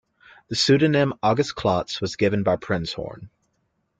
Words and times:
The 0.47 0.55
pseudonym 0.55 1.13
August 1.21 1.53
Klotz 1.55 2.01
was 2.01 2.15
given 2.15 2.41
by 2.41 2.55
Prinzhorn. 2.55 3.29